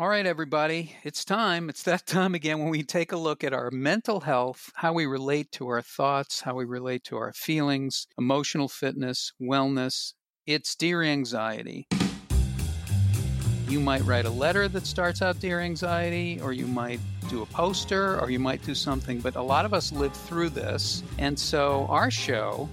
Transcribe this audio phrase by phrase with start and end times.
[0.00, 1.68] All right, everybody, it's time.
[1.68, 5.04] It's that time again when we take a look at our mental health, how we
[5.04, 10.14] relate to our thoughts, how we relate to our feelings, emotional fitness, wellness.
[10.46, 11.86] It's Dear Anxiety.
[13.68, 17.46] You might write a letter that starts out Dear Anxiety, or you might do a
[17.46, 21.02] poster, or you might do something, but a lot of us live through this.
[21.18, 22.70] And so our show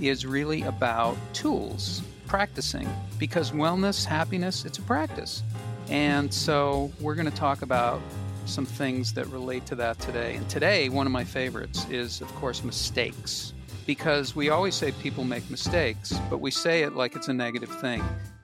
[0.00, 2.88] is really about tools, practicing,
[3.20, 5.44] because wellness, happiness, it's a practice.
[5.88, 8.00] And so we're going to talk about
[8.44, 10.34] some things that relate to that today.
[10.34, 13.52] And today, one of my favorites is, of course, mistakes.
[13.86, 17.68] Because we always say people make mistakes, but we say it like it's a negative
[17.80, 18.02] thing.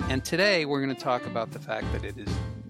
[0.09, 2.29] And today, we're going to talk about the fact that it is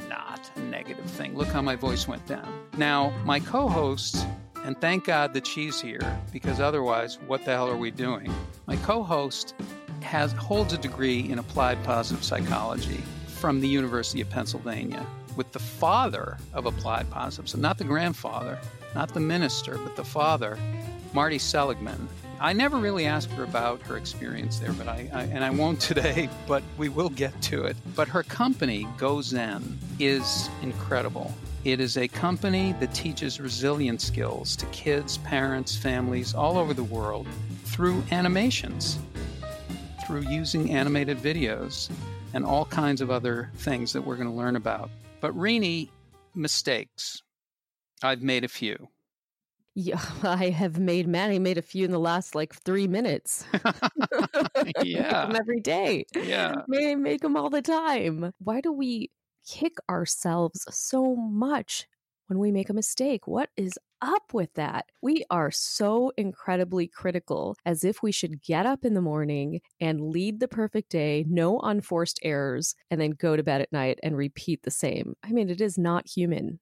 [0.09, 1.37] not a negative thing.
[1.37, 2.67] Look how my voice went down.
[2.79, 4.27] Now, my co host,
[4.65, 6.01] and thank God that she's here,
[6.33, 8.33] because otherwise, what the hell are we doing?
[8.67, 9.55] My co host
[10.01, 13.03] has holds a degree in applied positive psychology
[13.43, 18.57] from the University of Pennsylvania with the father of applied positives, not the grandfather,
[18.95, 20.57] not the minister, but the father,
[21.13, 22.09] Marty Seligman.
[22.39, 25.81] I never really asked her about her experience there, but I, I, and I won't
[25.81, 27.77] today, but we will get to it.
[27.97, 31.35] But her company, GoZen, is incredible.
[31.65, 36.85] It is a company that teaches resilience skills to kids, parents, families all over the
[36.85, 37.27] world
[37.65, 39.01] through animations,
[40.07, 41.91] through using animated videos
[42.35, 44.91] and all kinds of other things that we're going to learn about.
[45.21, 45.91] But Renee,
[46.35, 47.23] mistakes.
[48.03, 48.89] I've made a few.
[49.75, 51.39] Yeah, I have made many.
[51.39, 53.45] Made a few in the last like three minutes.
[54.83, 56.07] yeah, every day.
[56.15, 58.33] Yeah, may make them all the time.
[58.39, 59.11] Why do we
[59.47, 61.87] kick ourselves so much
[62.27, 63.27] when we make a mistake?
[63.27, 64.87] What is up with that?
[65.03, 70.01] We are so incredibly critical as if we should get up in the morning and
[70.01, 74.17] lead the perfect day, no unforced errors, and then go to bed at night and
[74.17, 75.15] repeat the same.
[75.23, 76.59] I mean, it is not human.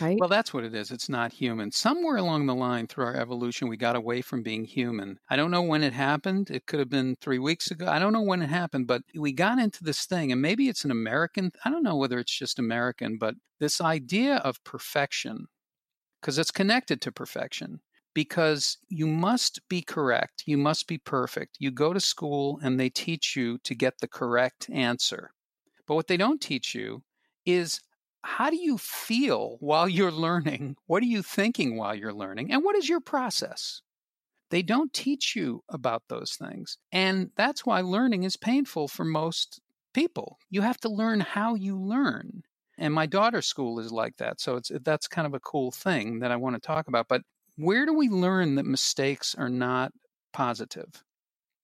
[0.00, 0.20] Right?
[0.20, 0.90] Well, that's what it is.
[0.92, 1.72] It's not human.
[1.72, 5.18] Somewhere along the line through our evolution, we got away from being human.
[5.28, 6.50] I don't know when it happened.
[6.50, 7.86] It could have been three weeks ago.
[7.88, 10.84] I don't know when it happened, but we got into this thing, and maybe it's
[10.84, 11.50] an American.
[11.64, 15.46] I don't know whether it's just American, but this idea of perfection,
[16.20, 17.80] because it's connected to perfection.
[18.14, 21.56] Because you must be correct, you must be perfect.
[21.58, 25.32] You go to school and they teach you to get the correct answer.
[25.86, 27.02] But what they don't teach you
[27.44, 27.80] is
[28.24, 30.76] how do you feel while you're learning?
[30.86, 32.52] What are you thinking while you're learning?
[32.52, 33.82] And what is your process?
[34.50, 36.78] They don't teach you about those things.
[36.92, 39.60] And that's why learning is painful for most
[39.92, 40.38] people.
[40.50, 42.42] You have to learn how you learn.
[42.78, 44.40] And my daughter's school is like that.
[44.40, 47.08] So it's that's kind of a cool thing that I want to talk about.
[47.08, 47.22] But
[47.56, 49.92] where do we learn that mistakes are not
[50.32, 51.04] positive?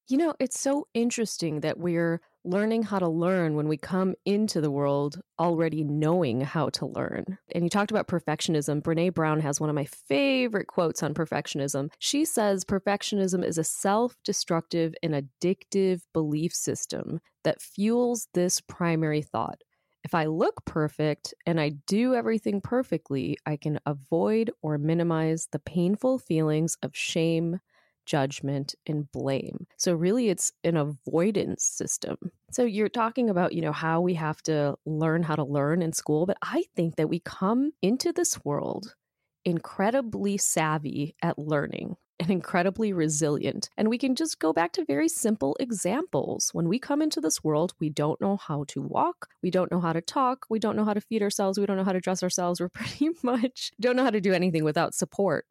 [0.08, 4.60] You know, it's so interesting that we're learning how to learn when we come into
[4.60, 7.38] the world already knowing how to learn.
[7.52, 8.82] And you talked about perfectionism.
[8.82, 11.90] Brene Brown has one of my favorite quotes on perfectionism.
[11.98, 19.22] She says perfectionism is a self destructive and addictive belief system that fuels this primary
[19.22, 19.62] thought.
[20.02, 25.58] If I look perfect and I do everything perfectly, I can avoid or minimize the
[25.58, 27.60] painful feelings of shame,
[28.06, 29.66] judgment and blame.
[29.76, 32.16] So really it's an avoidance system.
[32.50, 35.92] So you're talking about, you know, how we have to learn how to learn in
[35.92, 38.94] school, but I think that we come into this world
[39.44, 43.70] incredibly savvy at learning and incredibly resilient.
[43.78, 46.50] And we can just go back to very simple examples.
[46.52, 49.80] When we come into this world, we don't know how to walk, we don't know
[49.80, 52.00] how to talk, we don't know how to feed ourselves, we don't know how to
[52.00, 52.60] dress ourselves.
[52.60, 55.46] We're pretty much don't know how to do anything without support.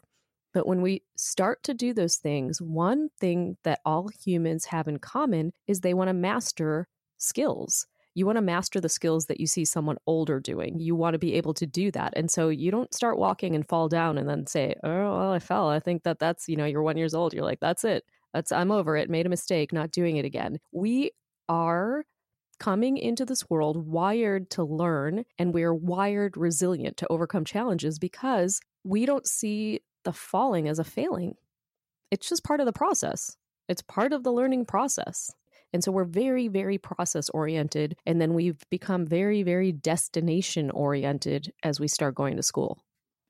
[0.53, 4.97] But when we start to do those things, one thing that all humans have in
[4.99, 6.87] common is they want to master
[7.17, 7.85] skills.
[8.15, 10.79] You want to master the skills that you see someone older doing.
[10.79, 12.13] You want to be able to do that.
[12.15, 15.39] And so you don't start walking and fall down and then say, "Oh, well, I
[15.39, 17.33] fell." I think that that's, you know, you're 1 years old.
[17.33, 18.03] You're like, "That's it.
[18.33, 19.09] That's I'm over it.
[19.09, 21.11] Made a mistake, not doing it again." We
[21.47, 22.03] are
[22.59, 28.61] coming into this world wired to learn and we're wired resilient to overcome challenges because
[28.83, 31.35] we don't see the falling as a failing.
[32.09, 33.37] It's just part of the process.
[33.67, 35.31] It's part of the learning process.
[35.71, 37.95] And so we're very, very process oriented.
[38.07, 42.79] And then we've become very, very destination oriented as we start going to school.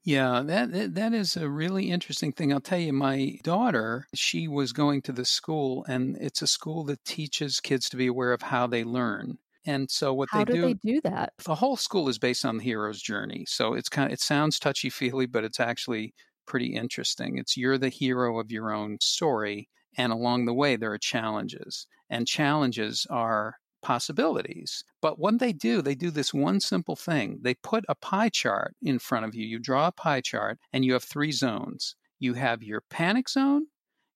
[0.06, 2.54] Yeah, that that is a really interesting thing.
[2.54, 6.86] I'll tell you, my daughter, she was going to the school, and it's a school
[6.86, 9.38] that teaches kids to be aware of how they learn.
[9.66, 11.34] And so what how they do, they do that?
[11.44, 13.46] The whole school is based on the hero's journey.
[13.48, 16.14] So it's kind of it sounds touchy feely, but it's actually
[16.50, 17.38] pretty interesting.
[17.38, 21.88] It's you're the hero of your own story, and along the way, there are challenges.
[22.10, 24.84] And challenges are possibilities.
[25.02, 27.40] But when they do, they do this one simple thing.
[27.44, 29.46] They put a pie chart in front of you.
[29.46, 31.96] You draw a pie chart and you have three zones.
[32.20, 33.68] You have your panic zone,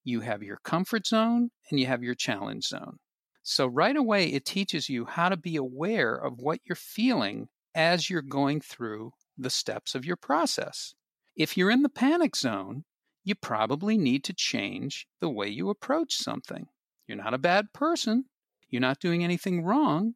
[0.04, 2.98] you have your comfort zone, and you have your challenge zone.
[3.44, 8.10] So right away, it teaches you how to be aware of what you're feeling as
[8.10, 10.94] you're going through the steps of your process.
[11.36, 12.84] If you're in the panic zone,
[13.24, 16.68] you probably need to change the way you approach something.
[17.08, 18.26] You're not a bad person.
[18.70, 20.16] You're not doing anything wrong.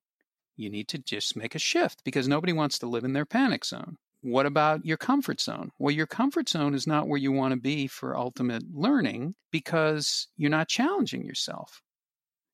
[0.56, 3.66] You need to just make a shift because nobody wants to live in their panic
[3.66, 3.98] zone.
[4.22, 5.72] What about your comfort zone?
[5.80, 10.28] Well, your comfort zone is not where you want to be for ultimate learning because
[10.36, 11.81] you're not challenging yourself.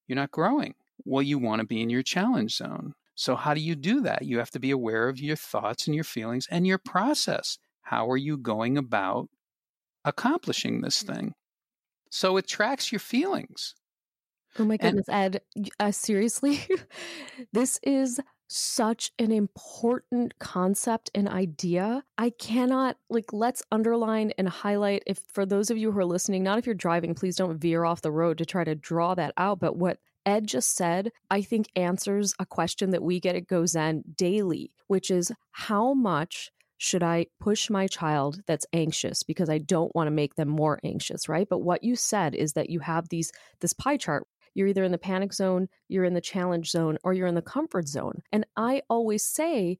[0.07, 0.75] You're not growing.
[1.06, 2.94] Well, you want to be in your challenge zone.
[3.15, 4.24] So, how do you do that?
[4.24, 7.57] You have to be aware of your thoughts and your feelings and your process.
[7.83, 9.30] How are you going about
[10.03, 11.33] accomplishing this thing?
[12.09, 13.75] So, it tracks your feelings.
[14.59, 16.59] Oh my goodness, and, Ed, uh, seriously?
[17.53, 22.03] this is such an important concept and idea.
[22.19, 26.44] I cannot, like, let's underline and highlight if for those of you who are listening,
[26.44, 29.33] not if you're driving, please don't veer off the road to try to draw that
[29.38, 29.59] out.
[29.59, 34.15] But what Ed just said, I think answers a question that we get at GoZen
[34.15, 39.95] daily, which is how much should I push my child that's anxious because I don't
[39.95, 41.47] want to make them more anxious, right?
[41.49, 43.31] But what you said is that you have these
[43.61, 47.13] this pie chart you're either in the panic zone, you're in the challenge zone, or
[47.13, 48.21] you're in the comfort zone.
[48.31, 49.79] And I always say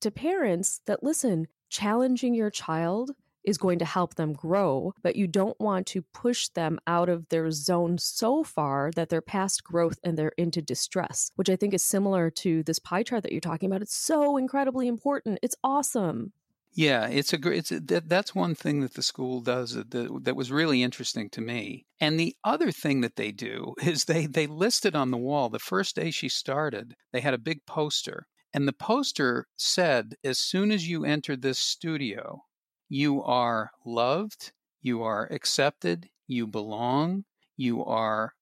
[0.00, 3.12] to parents that listen, challenging your child
[3.44, 7.28] is going to help them grow, but you don't want to push them out of
[7.28, 11.74] their zone so far that they're past growth and they're into distress, which I think
[11.74, 13.82] is similar to this pie chart that you're talking about.
[13.82, 15.38] It's so incredibly important.
[15.42, 16.32] It's awesome.
[16.74, 17.58] Yeah, it's a great.
[17.58, 19.90] It's that, that's one thing that the school does that,
[20.24, 21.84] that was really interesting to me.
[22.00, 25.58] And the other thing that they do is they they listed on the wall the
[25.58, 26.94] first day she started.
[27.12, 31.58] They had a big poster, and the poster said, "As soon as you enter this
[31.58, 32.44] studio,
[32.92, 34.52] you are loved,
[34.82, 37.24] you are accepted, you belong,
[37.56, 38.34] you are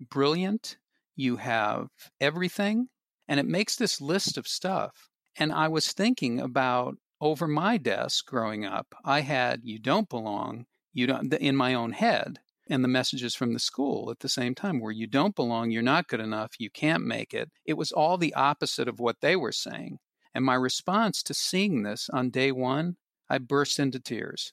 [0.00, 0.78] brilliant,
[1.16, 1.88] you have
[2.18, 2.88] everything."
[3.28, 5.10] And it makes this list of stuff.
[5.36, 10.64] And I was thinking about over my desk growing up, I had you don't belong,
[10.94, 14.54] you don't in my own head and the messages from the school at the same
[14.54, 17.50] time where you don't belong, you're not good enough, you can't make it.
[17.66, 19.98] It was all the opposite of what they were saying.
[20.32, 22.96] And my response to seeing this on day 1,
[23.30, 24.52] I burst into tears.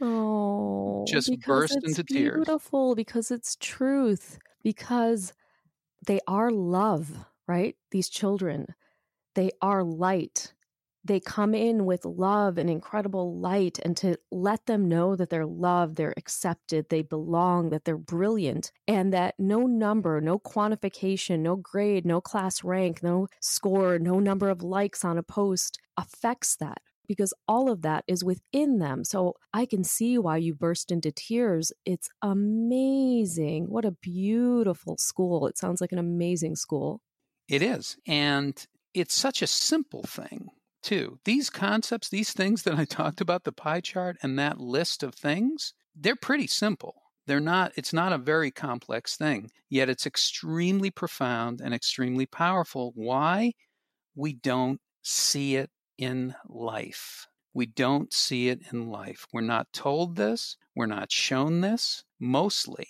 [0.00, 2.34] Oh, just burst into beautiful, tears.
[2.36, 4.38] Beautiful because it's truth.
[4.62, 5.32] Because
[6.06, 7.76] they are love, right?
[7.90, 8.66] These children,
[9.34, 10.54] they are light
[11.02, 15.46] they come in with love and incredible light and to let them know that they're
[15.46, 21.56] loved, they're accepted, they belong, that they're brilliant, and that no number, no quantification, no
[21.56, 26.82] grade, no class rank, no score, no number of likes on a post affects that
[27.10, 29.02] because all of that is within them.
[29.02, 31.72] So I can see why you burst into tears.
[31.84, 33.64] It's amazing.
[33.64, 35.48] What a beautiful school.
[35.48, 37.00] It sounds like an amazing school.
[37.48, 37.96] It is.
[38.06, 38.64] And
[38.94, 40.50] it's such a simple thing
[40.84, 41.18] too.
[41.24, 45.16] These concepts, these things that I talked about, the pie chart and that list of
[45.16, 46.94] things, they're pretty simple.
[47.26, 52.92] They're not, it's not a very complex thing, yet it's extremely profound and extremely powerful.
[52.94, 53.54] Why?
[54.14, 57.28] We don't see it in life.
[57.52, 59.26] We don't see it in life.
[59.32, 60.56] We're not told this.
[60.74, 62.04] We're not shown this.
[62.18, 62.88] Mostly,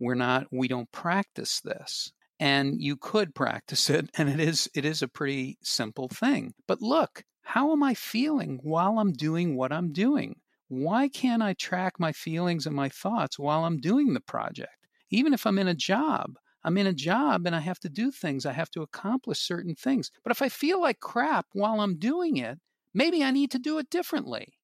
[0.00, 2.12] we're not, we don't practice this
[2.42, 6.82] and you could practice it and it is it is a pretty simple thing but
[6.82, 10.34] look how am i feeling while i'm doing what i'm doing
[10.66, 15.32] why can't i track my feelings and my thoughts while i'm doing the project even
[15.32, 18.46] if i'm in a job i'm in a job and i have to do things
[18.46, 22.36] i have to accomplish certain things but if i feel like crap while i'm doing
[22.36, 22.58] it
[22.94, 24.54] maybe i need to do it differently.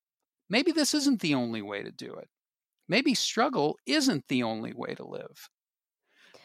[0.51, 2.29] Maybe this isn't the only way to do it.
[2.89, 5.51] Maybe struggle isn't the only way to live.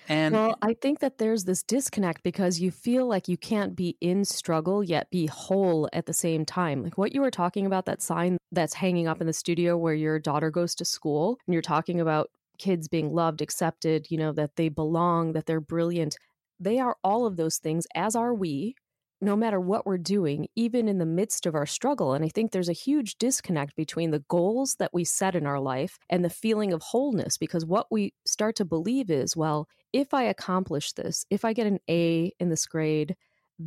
[0.08, 3.98] And well, I think that there's this disconnect because you feel like you can't be
[4.02, 6.84] in struggle yet be whole at the same time.
[6.84, 9.94] Like what you were talking about, that sign that's hanging up in the studio where
[9.94, 14.32] your daughter goes to school, and you're talking about kids being loved, accepted, you know,
[14.34, 16.16] that they belong, that they're brilliant.
[16.60, 18.76] They are all of those things, as are we
[19.24, 22.14] no matter what we're doing, even in the midst of our struggle.
[22.14, 25.62] And I think there's a huge disconnect between the goals that we set in our
[25.62, 30.14] life and the feeling of wholeness, because what we start to believe is, well, if
[30.14, 33.16] I accomplish this, if I get an A in this grade,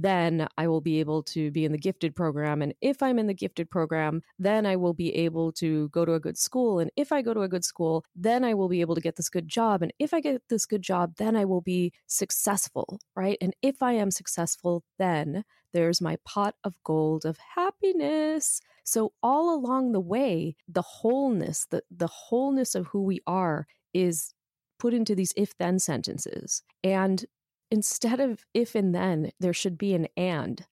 [0.03, 2.63] then I will be able to be in the gifted program.
[2.63, 6.15] And if I'm in the gifted program, then I will be able to go to
[6.15, 6.79] a good school.
[6.79, 9.17] And if I go to a good school, then I will be able to get
[9.17, 9.83] this good job.
[9.83, 13.39] And if I get this good job, then I will be successful, right?
[13.41, 18.61] And if I am successful, then there's my pot of gold of happiness.
[18.85, 24.33] So all along the way, the wholeness, the, the wholeness of who we are is
[24.79, 26.63] put into these if then sentences.
[26.85, 27.25] And
[27.71, 30.65] instead of if and then, there should be an and.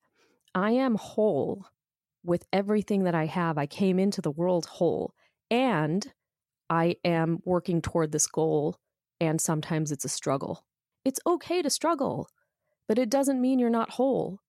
[0.55, 1.67] I am whole
[2.25, 3.59] with everything that I have.
[3.59, 5.15] I came into the world whole
[5.51, 6.13] and
[6.71, 8.79] I am working toward this goal.
[9.21, 10.65] And sometimes it's a struggle.
[11.05, 12.29] It's okay to struggle,
[12.89, 14.41] but it doesn't mean you're not whole.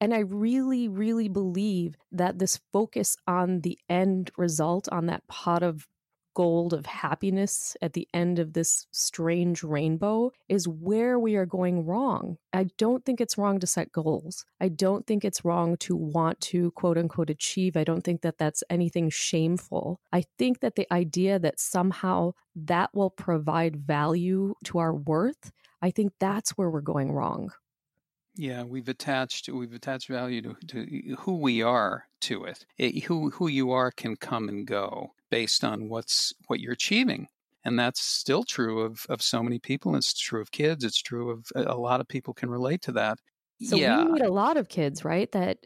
[0.00, 5.62] And I really, really believe that this focus on the end result, on that pot
[5.62, 5.86] of
[6.34, 11.84] gold of happiness at the end of this strange rainbow is where we are going
[11.86, 12.36] wrong.
[12.52, 14.44] I don't think it's wrong to set goals.
[14.60, 17.76] I don't think it's wrong to want to quote unquote achieve.
[17.76, 20.00] I don't think that that's anything shameful.
[20.12, 25.90] I think that the idea that somehow that will provide value to our worth, I
[25.90, 27.52] think that's where we're going wrong.
[28.34, 32.64] Yeah, we've attached we've attached value to, to who we are to it.
[32.78, 33.04] it.
[33.04, 37.28] Who who you are can come and go based on what's what you're achieving,
[37.64, 39.94] and that's still true of of so many people.
[39.96, 40.82] It's true of kids.
[40.82, 43.18] It's true of a lot of people can relate to that.
[43.60, 44.02] So yeah.
[44.02, 45.58] we meet a lot of kids, right, that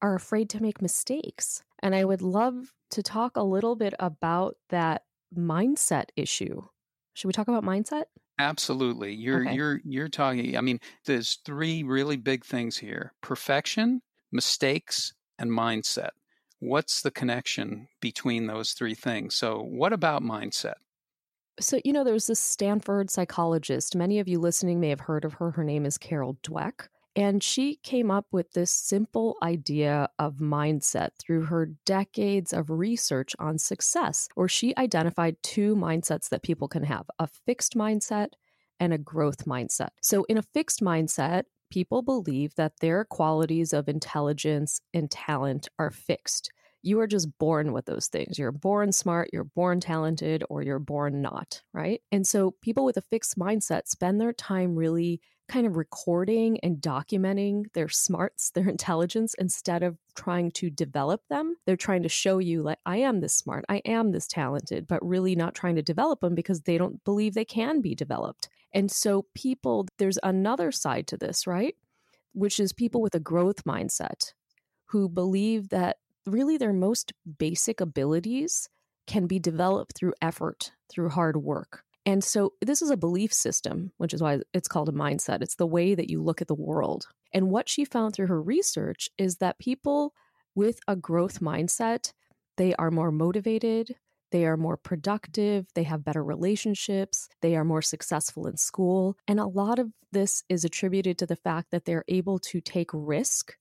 [0.00, 4.56] are afraid to make mistakes, and I would love to talk a little bit about
[4.68, 5.02] that
[5.36, 6.62] mindset issue.
[7.14, 8.04] Should we talk about mindset?
[8.38, 9.14] Absolutely.
[9.14, 9.54] You're okay.
[9.54, 13.12] you're you're talking I mean there's three really big things here.
[13.20, 16.10] Perfection, mistakes, and mindset.
[16.60, 19.34] What's the connection between those three things?
[19.34, 20.74] So what about mindset?
[21.60, 23.94] So, you know, there's this Stanford psychologist.
[23.94, 25.50] Many of you listening may have heard of her.
[25.50, 26.88] Her name is Carol Dweck.
[27.14, 33.36] And she came up with this simple idea of mindset through her decades of research
[33.38, 38.28] on success, where she identified two mindsets that people can have a fixed mindset
[38.80, 39.90] and a growth mindset.
[40.00, 45.90] So, in a fixed mindset, people believe that their qualities of intelligence and talent are
[45.90, 46.50] fixed.
[46.82, 48.38] You are just born with those things.
[48.38, 52.00] You're born smart, you're born talented, or you're born not, right?
[52.10, 56.76] And so people with a fixed mindset spend their time really kind of recording and
[56.76, 61.56] documenting their smarts, their intelligence, instead of trying to develop them.
[61.66, 65.06] They're trying to show you, like, I am this smart, I am this talented, but
[65.06, 68.48] really not trying to develop them because they don't believe they can be developed.
[68.72, 71.76] And so, people, there's another side to this, right?
[72.32, 74.32] Which is people with a growth mindset
[74.86, 78.68] who believe that really their most basic abilities
[79.06, 81.84] can be developed through effort, through hard work.
[82.04, 85.42] And so this is a belief system, which is why it's called a mindset.
[85.42, 87.06] It's the way that you look at the world.
[87.32, 90.12] And what she found through her research is that people
[90.54, 92.12] with a growth mindset,
[92.56, 93.94] they are more motivated,
[94.32, 99.16] they are more productive, they have better relationships, they are more successful in school.
[99.28, 102.90] And a lot of this is attributed to the fact that they're able to take
[102.92, 103.56] risk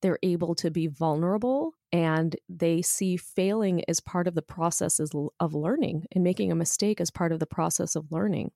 [0.00, 5.54] they're able to be vulnerable and they see failing as part of the process of
[5.54, 8.50] learning and making a mistake as part of the process of learning.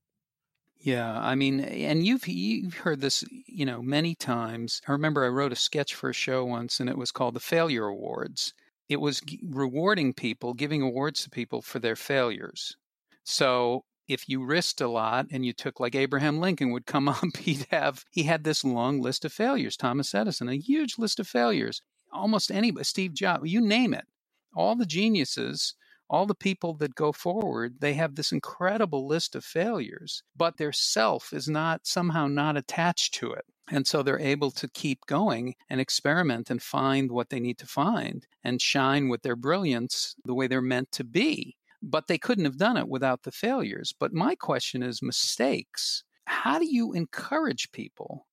[0.79, 4.81] Yeah, I mean, and you've you've heard this, you know, many times.
[4.89, 7.41] I remember I wrote a sketch for a show once, and it was called the
[7.41, 8.53] Failure Awards.
[8.89, 12.77] It was rewarding people, giving awards to people for their failures.
[13.25, 17.37] So if you risked a lot and you took like Abraham Lincoln would come up,
[17.39, 19.77] he'd have he had this long list of failures.
[19.77, 21.83] Thomas Edison, a huge list of failures.
[22.13, 24.07] Almost anybody, Steve Jobs, you name it.
[24.55, 25.75] All the geniuses,
[26.11, 30.73] all the people that go forward, they have this incredible list of failures, but their
[30.73, 33.47] self is not somehow not attached to it.
[33.71, 37.67] And so they're able to keep going and experiment and find what they need to
[37.67, 42.45] find and shine with their brilliance the way they're meant to be but they couldn't
[42.45, 43.93] have done it without the failures.
[43.99, 46.05] But my question is mistakes.
[46.27, 48.27] How do you encourage people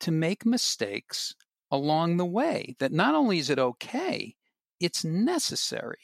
[0.00, 1.34] to make mistakes
[1.70, 2.74] along the way?
[2.78, 4.34] That not only is it okay,
[4.80, 5.98] it's necessary.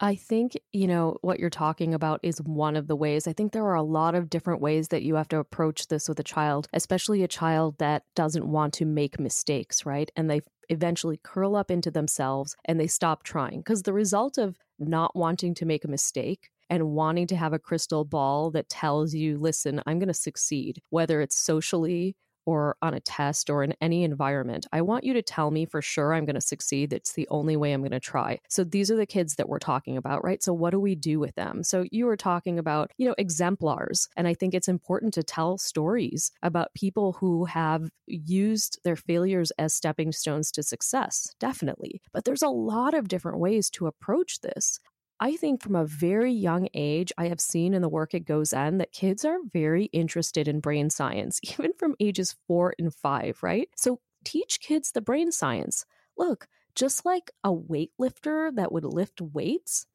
[0.00, 3.26] I think, you know, what you're talking about is one of the ways.
[3.26, 6.08] I think there are a lot of different ways that you have to approach this
[6.08, 10.08] with a child, especially a child that doesn't want to make mistakes, right?
[10.14, 13.60] And they eventually curl up into themselves and they stop trying.
[13.60, 17.58] Because the result of not wanting to make a mistake and wanting to have a
[17.58, 22.16] crystal ball that tells you, listen, I'm going to succeed, whether it's socially
[22.48, 25.82] or on a test or in any environment, I want you to tell me for
[25.82, 26.94] sure I'm going to succeed.
[26.94, 28.40] It's the only way I'm going to try.
[28.48, 30.42] So these are the kids that we're talking about, right?
[30.42, 31.62] So what do we do with them?
[31.62, 34.08] So you were talking about, you know, exemplars.
[34.16, 39.52] And I think it's important to tell stories about people who have used their failures
[39.58, 42.00] as stepping stones to success, definitely.
[42.14, 44.80] But there's a lot of different ways to approach this.
[45.20, 48.78] I think from a very young age, I have seen in the work at GoZen
[48.78, 53.68] that kids are very interested in brain science, even from ages four and five, right?
[53.76, 55.84] So teach kids the brain science.
[56.16, 59.86] Look, just like a weightlifter that would lift weights,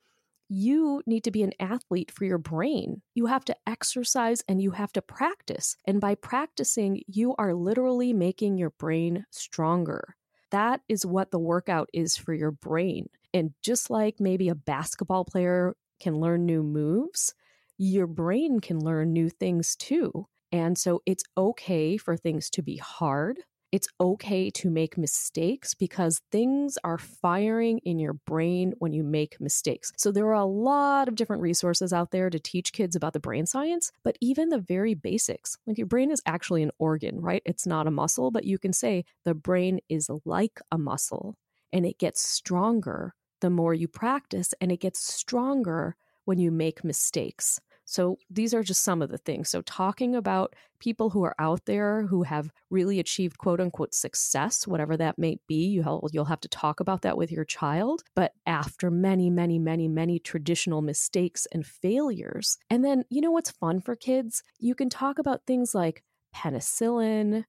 [0.49, 3.01] you need to be an athlete for your brain.
[3.15, 5.77] You have to exercise and you have to practice.
[5.85, 10.15] And by practicing, you are literally making your brain stronger.
[10.51, 13.07] That is what the workout is for your brain.
[13.33, 17.33] And just like maybe a basketball player can learn new moves,
[17.77, 20.27] your brain can learn new things too.
[20.51, 23.39] And so it's okay for things to be hard.
[23.71, 29.41] It's okay to make mistakes because things are firing in your brain when you make
[29.41, 29.91] mistakes.
[29.97, 33.19] So, there are a lot of different resources out there to teach kids about the
[33.19, 37.41] brain science, but even the very basics like your brain is actually an organ, right?
[37.45, 41.35] It's not a muscle, but you can say the brain is like a muscle
[41.71, 46.85] and it gets stronger the more you practice, and it gets stronger when you make
[46.85, 47.59] mistakes.
[47.83, 49.49] So these are just some of the things.
[49.49, 54.65] So talking about people who are out there who have really achieved quote unquote success,
[54.65, 55.83] whatever that may be, you
[56.13, 58.03] you'll have to talk about that with your child.
[58.15, 63.51] But after many, many, many, many traditional mistakes and failures, and then you know what's
[63.51, 64.41] fun for kids?
[64.57, 66.01] You can talk about things like
[66.33, 67.43] penicillin,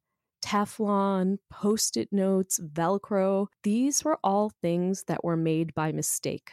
[0.44, 3.46] Teflon, post it notes, Velcro.
[3.62, 6.52] These were all things that were made by mistake.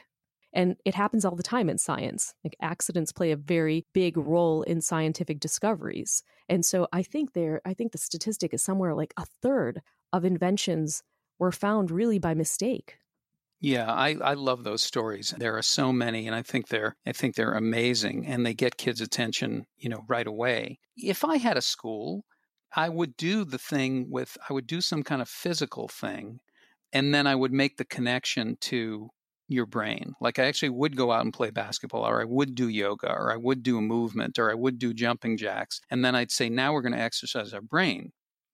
[0.54, 2.34] And it happens all the time in science.
[2.44, 6.24] Like accidents play a very big role in scientific discoveries.
[6.48, 9.82] And so I think there, I think the statistic is somewhere like a third
[10.14, 11.04] of inventions
[11.38, 12.98] were found really by mistake.
[13.60, 15.36] Yeah, I, I love those stories.
[15.38, 18.78] There are so many, and I think they're I think they're amazing, and they get
[18.78, 20.80] kids' attention, you know, right away.
[20.98, 22.26] If I had a school
[22.74, 26.40] I would do the thing with, I would do some kind of physical thing,
[26.94, 29.10] and then I would make the connection to
[29.48, 30.14] your brain.
[30.22, 33.32] Like I actually would go out and play basketball, or I would do yoga, or
[33.32, 35.82] I would do a movement, or I would do jumping jacks.
[35.90, 38.12] And then I'd say, now we're going to exercise our brain.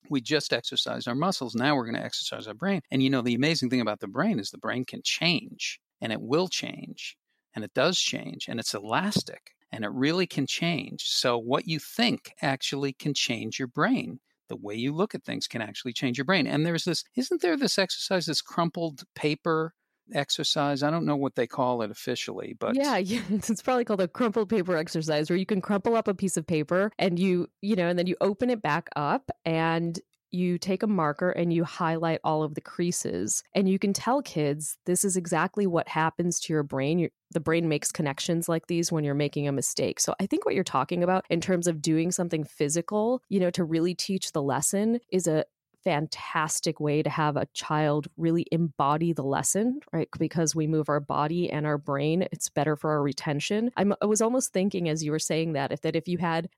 [0.10, 1.54] We just exercised our muscles.
[1.54, 2.82] Now we're going to exercise our brain.
[2.90, 6.12] And you know, the amazing thing about the brain is the brain can change, and
[6.12, 7.18] it will change,
[7.54, 11.04] and it does change, and it's elastic and it really can change.
[11.08, 14.20] So, what you think actually can change your brain.
[14.50, 16.48] The way you look at things can actually change your brain.
[16.48, 19.74] And there's this, isn't there this exercise, this crumpled paper
[20.14, 20.84] exercise?
[20.84, 24.08] I don't know what they call it officially, but yeah, yeah, it's probably called a
[24.08, 27.76] crumpled paper exercise where you can crumple up a piece of paper and you, you
[27.76, 30.00] know, and then you open it back up and
[30.32, 34.22] you take a marker and you highlight all of the creases and you can tell
[34.22, 38.68] kids this is exactly what happens to your brain your, the brain makes connections like
[38.68, 41.68] these when you're making a mistake so i think what you're talking about in terms
[41.68, 45.46] of doing something physical you know to really teach the lesson is a
[45.84, 50.10] fantastic way to have a child really embody the lesson, right?
[50.20, 53.72] Because we move our body and our brain, it's better for our retention.
[53.78, 56.50] I'm, I was almost thinking as you were saying that if that if you had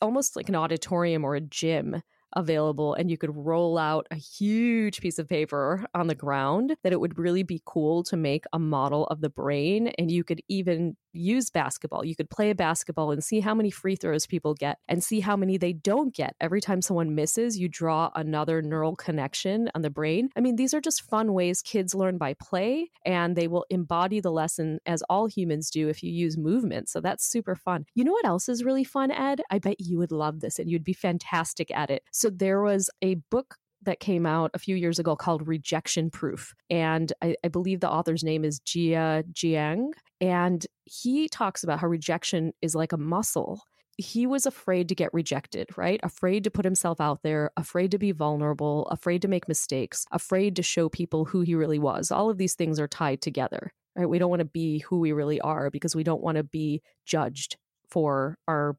[0.00, 2.02] almost like an auditorium or a gym
[2.36, 6.92] available and you could roll out a huge piece of paper on the ground that
[6.92, 10.42] it would really be cool to make a model of the brain and you could
[10.48, 12.04] even use basketball.
[12.04, 15.20] You could play a basketball and see how many free throws people get and see
[15.20, 16.34] how many they don't get.
[16.40, 20.30] Every time someone misses you draw another neural connection on the brain.
[20.36, 24.20] I mean these are just fun ways kids learn by play and they will embody
[24.20, 27.86] the lesson as all humans do if you use movement so that's super fun.
[27.94, 29.40] You know what else is really fun ed?
[29.50, 32.90] I bet you would love this and you'd be fantastic at it so there was
[33.00, 36.52] a book that came out a few years ago called Rejection Proof.
[36.68, 39.90] And I, I, believe the author's name is Jia Jiang.
[40.20, 43.62] And he talks about how rejection is like a muscle.
[43.96, 46.00] He was afraid to get rejected, right?
[46.02, 50.56] Afraid to put himself out there, afraid to be vulnerable, afraid to make mistakes, afraid
[50.56, 52.10] to show people who he really was.
[52.10, 54.08] All of these things are tied together, right?
[54.08, 56.82] We don't want to be who we really are because we don't want to be
[57.06, 57.56] judged
[57.88, 58.76] for our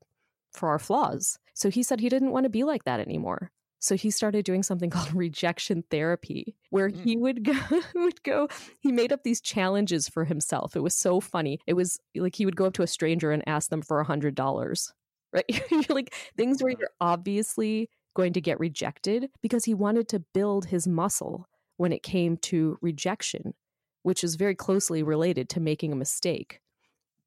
[0.54, 1.40] for our flaws.
[1.54, 3.52] So he said he didn't want to be like that anymore.
[3.80, 7.22] So he started doing something called rejection therapy, where he mm.
[7.22, 7.58] would go,
[7.96, 8.48] would go.
[8.80, 10.76] He made up these challenges for himself.
[10.76, 11.60] It was so funny.
[11.66, 14.06] It was like he would go up to a stranger and ask them for a
[14.06, 14.94] hundred dollars.
[15.32, 15.62] Right?
[15.90, 20.88] like things where you're obviously going to get rejected because he wanted to build his
[20.88, 23.54] muscle when it came to rejection,
[24.04, 26.60] which is very closely related to making a mistake.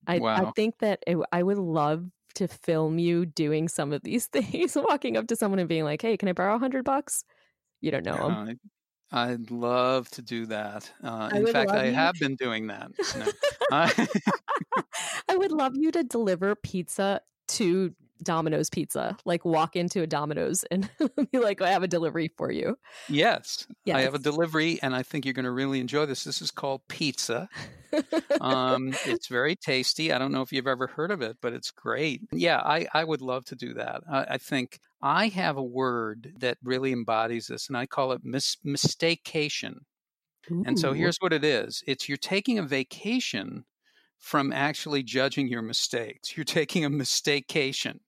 [0.07, 0.35] I, wow.
[0.35, 4.77] I think that it, I would love to film you doing some of these things,
[4.77, 7.25] walking up to someone and being like, "Hey, can I borrow a hundred bucks?"
[7.81, 8.33] You don't know them.
[8.33, 8.53] Uh,
[9.15, 10.91] I'd love to do that.
[11.03, 11.93] Uh, in fact, I you...
[11.93, 12.91] have been doing that.
[15.29, 19.17] I would love you to deliver pizza to Domino's Pizza.
[19.25, 20.89] Like walk into a Domino's and
[21.33, 22.77] be like, I have a delivery for you.
[23.09, 23.97] Yes, yes.
[23.97, 26.25] I have a delivery, and I think you're going to really enjoy this.
[26.25, 27.49] This is called pizza.
[28.41, 30.13] um, it's very tasty.
[30.13, 32.23] I don't know if you've ever heard of it, but it's great.
[32.33, 34.03] Yeah, I, I would love to do that.
[34.11, 38.23] I, I think I have a word that really embodies this, and I call it
[38.25, 39.81] mis- mistakeation.
[40.51, 40.65] Ooh.
[40.67, 43.65] And so here's what it is it's you're taking a vacation
[44.23, 46.37] from actually judging your mistakes.
[46.37, 47.99] You're taking a mistakeation.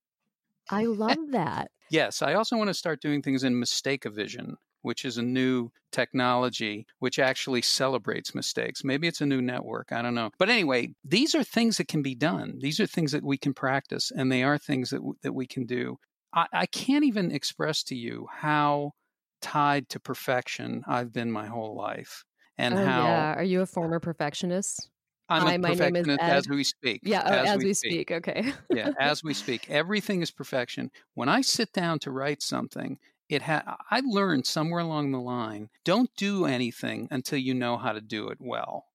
[0.70, 1.70] I love that.
[1.90, 6.86] yes, I also want to start doing things in Mistake-A-Vision, which is a new technology
[6.98, 8.84] which actually celebrates mistakes.
[8.84, 10.30] Maybe it's a new network, I don't know.
[10.38, 12.58] But anyway, these are things that can be done.
[12.60, 15.66] These are things that we can practice, and they are things that that we can
[15.66, 15.96] do.
[16.34, 18.92] I, I can't even express to you how
[19.40, 22.24] tied to perfection I've been my whole life,
[22.58, 23.02] and oh, how.
[23.04, 24.90] Yeah, are you a former perfectionist?
[25.28, 27.00] I'm Hi, a perfectionist as we speak.
[27.02, 27.92] Yeah, oh, as, as, we, we speak.
[27.92, 28.10] speak.
[28.10, 28.52] Okay.
[28.70, 29.70] yeah, as we speak.
[29.70, 30.90] Everything is perfection.
[31.14, 35.70] When I sit down to write something, it ha- I learned somewhere along the line,
[35.84, 38.86] don't do anything until you know how to do it well.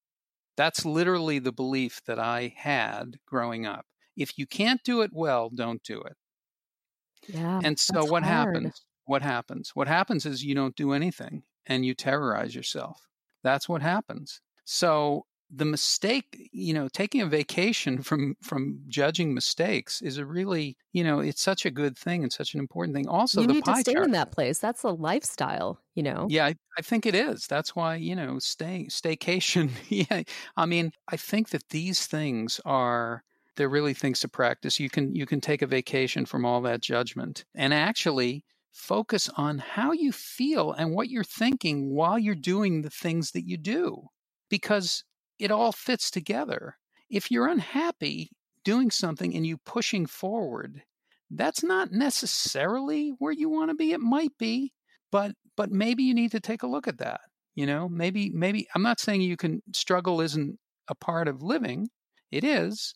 [0.55, 3.85] That's literally the belief that I had growing up.
[4.15, 6.15] If you can't do it well, don't do it.
[7.27, 7.61] Yeah.
[7.63, 8.55] And so what hard.
[8.55, 8.85] happens?
[9.05, 9.71] What happens?
[9.73, 13.07] What happens is you don't do anything and you terrorize yourself.
[13.43, 14.41] That's what happens.
[14.65, 20.77] So the mistake you know taking a vacation from from judging mistakes is a really
[20.91, 23.07] you know it's such a good thing and such an important thing.
[23.07, 24.05] Also you need to stay chart.
[24.05, 24.59] in that place.
[24.59, 26.27] That's a lifestyle you know?
[26.29, 27.45] Yeah I, I think it is.
[27.47, 30.23] That's why you know stay staycation yeah.
[30.55, 33.23] I mean i think that these things are
[33.59, 34.79] they're really things to practice.
[34.79, 39.57] You can you can take a vacation from all that judgment and actually focus on
[39.57, 44.07] how you feel and what you're thinking while you're doing the things that you do.
[44.49, 45.03] Because
[45.39, 46.75] it all fits together.
[47.09, 48.29] If you're unhappy
[48.63, 50.83] doing something and you pushing forward,
[51.31, 53.91] that's not necessarily where you want to be.
[53.91, 54.73] It might be,
[55.11, 57.21] but but maybe you need to take a look at that.
[57.55, 61.89] You know, maybe maybe I'm not saying you can struggle isn't a part of living.
[62.31, 62.93] It is,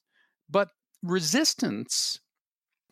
[0.50, 0.70] but
[1.02, 2.20] resistance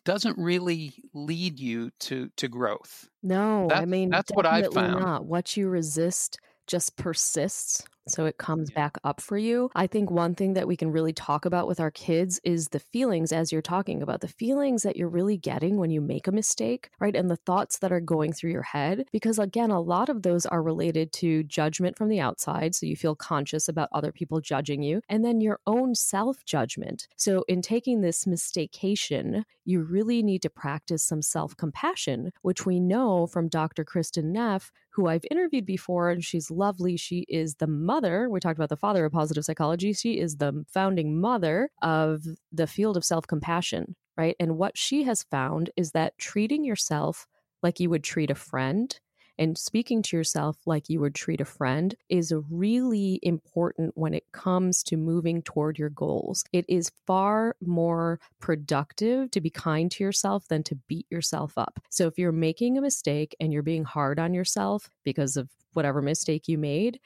[0.04, 3.08] doesn't really lead you to to growth.
[3.22, 5.00] No, that, I mean that's what I found.
[5.00, 5.24] Not.
[5.24, 9.70] What you resist just persists so it comes back up for you.
[9.74, 12.80] I think one thing that we can really talk about with our kids is the
[12.80, 16.32] feelings as you're talking about the feelings that you're really getting when you make a
[16.32, 17.14] mistake, right?
[17.14, 19.04] And the thoughts that are going through your head.
[19.12, 22.74] Because again, a lot of those are related to judgment from the outside.
[22.74, 27.06] So you feel conscious about other people judging you, and then your own self judgment.
[27.16, 32.80] So in taking this mistakeation, you really need to practice some self compassion, which we
[32.80, 33.84] know from Dr.
[33.84, 36.96] Kristin Neff, who I've interviewed before, and she's lovely.
[36.96, 38.30] She is the mother.
[38.30, 39.92] We talked about the father of positive psychology.
[39.92, 44.34] She is the founding mother of the field of self compassion, right?
[44.40, 47.26] And what she has found is that treating yourself
[47.62, 48.98] like you would treat a friend
[49.38, 54.24] and speaking to yourself like you would treat a friend is really important when it
[54.32, 56.44] comes to moving toward your goals.
[56.52, 61.80] It is far more productive to be kind to yourself than to beat yourself up.
[61.90, 66.02] So if you're making a mistake and you're being hard on yourself because of whatever
[66.02, 67.00] mistake you made,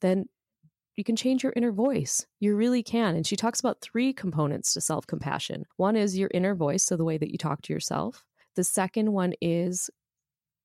[0.00, 0.26] then
[0.96, 2.26] you can change your inner voice.
[2.40, 3.16] You really can.
[3.16, 5.64] And she talks about three components to self compassion.
[5.76, 8.24] One is your inner voice, so the way that you talk to yourself.
[8.56, 9.90] The second one is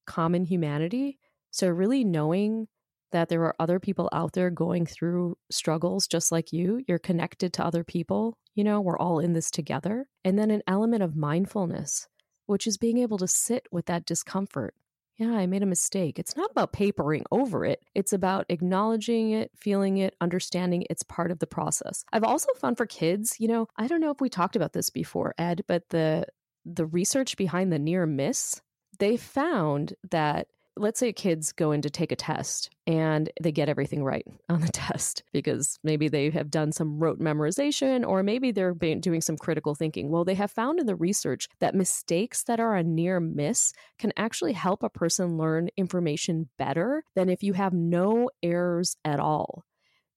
[0.06, 1.20] common humanity.
[1.52, 2.68] So, really knowing
[3.12, 7.54] that there are other people out there going through struggles just like you, you're connected
[7.54, 8.38] to other people.
[8.54, 10.08] You know, we're all in this together.
[10.26, 12.08] And then an element of mindfulness,
[12.48, 14.76] which is being able to sit with that discomfort.
[15.18, 16.20] Yeah, I made a mistake.
[16.20, 17.82] It's not about papering over it.
[17.96, 22.06] It's about acknowledging it, feeling it, understanding it's part of the process.
[22.14, 24.92] I've also found for kids, you know, I don't know if we talked about this
[24.92, 26.26] before, Ed, but the
[26.66, 28.62] the research behind the near miss
[29.00, 30.48] they found that
[30.80, 34.62] let's say kids go in to take a test and they get everything right on
[34.62, 39.38] the test because maybe they have done some rote memorization or maybe they're doing some
[39.38, 40.10] critical thinking.
[40.10, 44.14] Well, they have found in the research that mistakes that are a near miss can
[44.18, 49.64] actually help a person learn information better than if you have no errors at all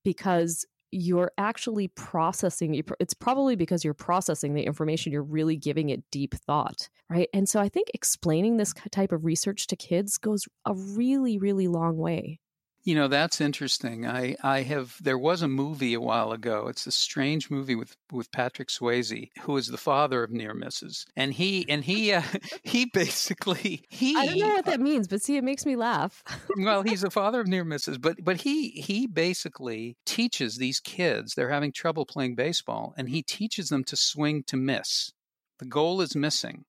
[0.05, 6.03] because you're actually processing it's probably because you're processing the information you're really giving it
[6.11, 7.29] deep thought right?
[7.33, 11.69] And so i think explaining this type of research to kids goes a really really
[11.69, 12.41] long way
[12.83, 14.07] You know, that's interesting.
[14.07, 16.67] I, I have there was a movie a while ago.
[16.69, 21.05] It's a strange movie with, with Patrick Swayze, who is the father of near misses.
[21.15, 22.23] And he and he uh,
[22.63, 26.23] he basically he I don't know what that means, but see it makes me laugh.
[26.57, 31.35] well, he's the father of near misses, but but he he basically teaches these kids,
[31.35, 35.13] they're having trouble playing baseball, and he teaches them to swing to miss.
[35.59, 36.65] The goal is missing.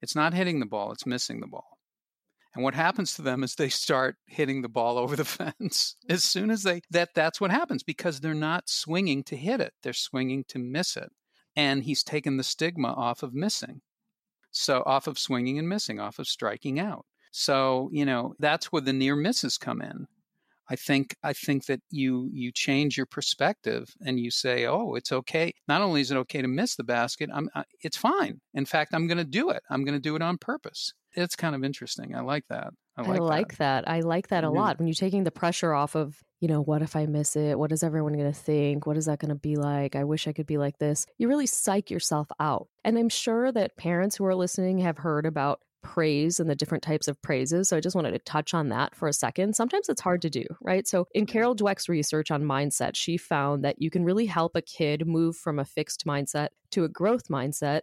[0.00, 1.73] It's not hitting the ball, it's missing the ball.
[2.54, 5.96] And what happens to them is they start hitting the ball over the fence.
[6.08, 9.72] As soon as they that that's what happens because they're not swinging to hit it.
[9.82, 11.10] They're swinging to miss it.
[11.56, 13.80] And he's taken the stigma off of missing.
[14.50, 17.06] So off of swinging and missing, off of striking out.
[17.32, 20.06] So, you know, that's where the near misses come in.
[20.70, 25.12] I think I think that you you change your perspective and you say, "Oh, it's
[25.12, 25.52] okay.
[25.68, 28.40] Not only is it okay to miss the basket, I'm I, it's fine.
[28.54, 29.62] In fact, I'm going to do it.
[29.68, 32.14] I'm going to do it on purpose." It's kind of interesting.
[32.14, 32.72] I like that.
[32.96, 33.84] I like, I like that.
[33.84, 33.88] that.
[33.90, 34.60] I like that a yeah.
[34.60, 34.78] lot.
[34.78, 37.58] When you're taking the pressure off of, you know, what if I miss it?
[37.58, 38.86] What is everyone going to think?
[38.86, 39.96] What is that going to be like?
[39.96, 41.06] I wish I could be like this.
[41.18, 42.68] You really psych yourself out.
[42.84, 46.82] And I'm sure that parents who are listening have heard about praise and the different
[46.82, 47.68] types of praises.
[47.68, 49.54] So I just wanted to touch on that for a second.
[49.54, 50.88] Sometimes it's hard to do, right?
[50.88, 54.62] So in Carol Dweck's research on mindset, she found that you can really help a
[54.62, 57.82] kid move from a fixed mindset to a growth mindset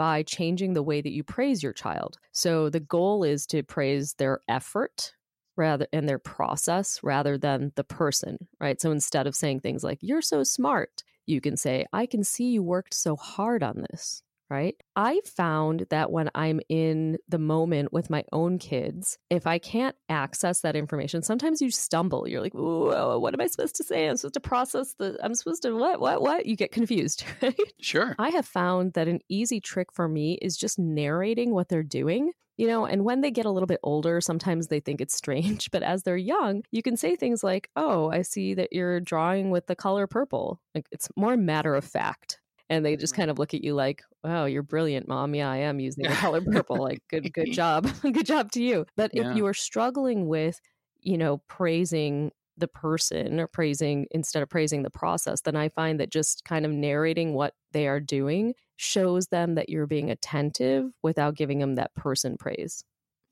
[0.00, 2.16] by changing the way that you praise your child.
[2.32, 5.12] So the goal is to praise their effort
[5.58, 8.80] rather and their process rather than the person, right?
[8.80, 12.44] So instead of saying things like you're so smart, you can say I can see
[12.44, 14.74] you worked so hard on this right?
[14.96, 19.96] I found that when I'm in the moment with my own kids, if I can't
[20.08, 22.28] access that information, sometimes you stumble.
[22.28, 24.08] You're like, what am I supposed to say?
[24.08, 26.46] I'm supposed to process the, I'm supposed to, what, what, what?
[26.46, 27.56] You get confused, right?
[27.80, 28.16] Sure.
[28.18, 32.32] I have found that an easy trick for me is just narrating what they're doing.
[32.56, 35.70] You know, and when they get a little bit older, sometimes they think it's strange.
[35.72, 39.50] But as they're young, you can say things like, Oh, I see that you're drawing
[39.50, 40.60] with the color purple.
[40.74, 42.39] Like it's more matter of fact
[42.70, 45.34] and they just kind of look at you like, "Wow, you're brilliant, mom.
[45.34, 46.76] Yeah, I am using the color purple.
[46.76, 49.30] Like, good, good job, good job to you." But yeah.
[49.30, 50.58] if you are struggling with,
[51.00, 55.98] you know, praising the person or praising instead of praising the process, then I find
[55.98, 60.90] that just kind of narrating what they are doing shows them that you're being attentive
[61.02, 62.84] without giving them that person praise.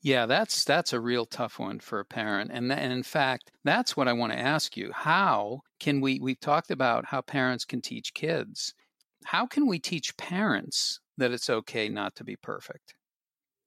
[0.02, 2.50] Yeah, that's that's a real tough one for a parent.
[2.52, 4.90] And, and in fact, that's what I want to ask you.
[4.92, 8.74] How can we we've talked about how parents can teach kids
[9.24, 12.94] how can we teach parents that it's okay not to be perfect?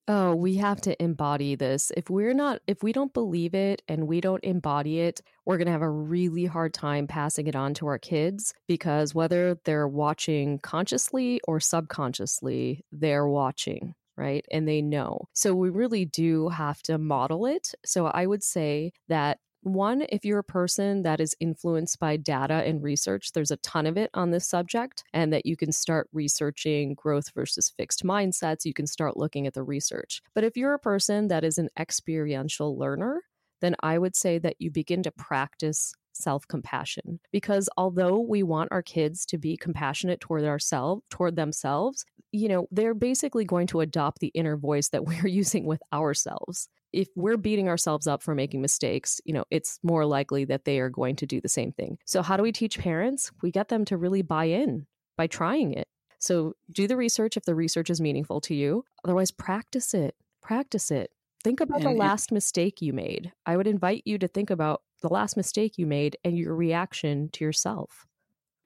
[0.07, 1.91] Oh, we have to embody this.
[1.95, 5.67] If we're not, if we don't believe it and we don't embody it, we're going
[5.67, 9.87] to have a really hard time passing it on to our kids because whether they're
[9.87, 14.45] watching consciously or subconsciously, they're watching right?
[14.51, 15.29] And they know.
[15.33, 17.73] So we really do have to model it.
[17.85, 22.63] So I would say that one, if you're a person that is influenced by data
[22.65, 26.09] and research, there's a ton of it on this subject, and that you can start
[26.13, 28.65] researching growth versus fixed mindsets.
[28.65, 30.21] You can start looking at the research.
[30.33, 33.21] But if you're a person that is an experiential learner,
[33.61, 37.19] then I would say that you begin to practice self compassion.
[37.31, 42.67] Because although we want our kids to be compassionate toward ourselves, toward themselves, you know,
[42.71, 46.67] they're basically going to adopt the inner voice that we're using with ourselves.
[46.93, 50.79] If we're beating ourselves up for making mistakes, you know, it's more likely that they
[50.79, 51.97] are going to do the same thing.
[52.05, 53.31] So, how do we teach parents?
[53.41, 55.87] We get them to really buy in by trying it.
[56.19, 58.85] So, do the research if the research is meaningful to you.
[59.05, 60.15] Otherwise, practice it.
[60.41, 61.11] Practice it.
[61.43, 63.31] Think about and the last it, mistake you made.
[63.45, 67.29] I would invite you to think about the last mistake you made and your reaction
[67.33, 68.05] to yourself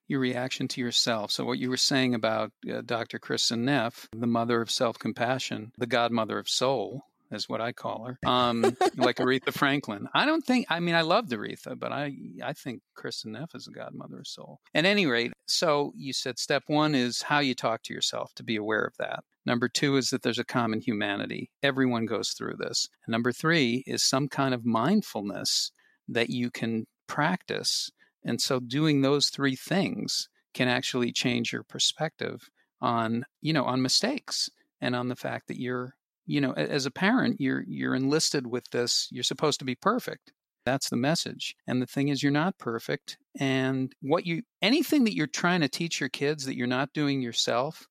[0.08, 1.30] your reaction to yourself.
[1.30, 3.18] So, what you were saying about uh, Dr.
[3.18, 8.06] Kristin Neff, the mother of self compassion, the godmother of soul, is what I call
[8.06, 8.62] her, um,
[8.96, 10.08] like Aretha Franklin.
[10.14, 12.12] I don't think, I mean, I loved Aretha, but I,
[12.42, 14.60] I think Kristin Neff is the godmother of soul.
[14.74, 18.42] At any rate, so you said step one is how you talk to yourself, to
[18.42, 19.24] be aware of that.
[19.44, 21.50] Number two is that there's a common humanity.
[21.62, 22.88] Everyone goes through this.
[23.06, 25.70] And number three is some kind of mindfulness
[26.08, 27.90] that you can practice
[28.26, 33.80] and so doing those three things can actually change your perspective on, you know, on
[33.80, 35.94] mistakes and on the fact that you're,
[36.26, 40.32] you know, as a parent, you're you're enlisted with this, you're supposed to be perfect.
[40.64, 41.54] That's the message.
[41.66, 45.68] And the thing is you're not perfect and what you anything that you're trying to
[45.68, 47.86] teach your kids that you're not doing yourself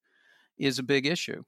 [0.57, 1.43] is a big issue.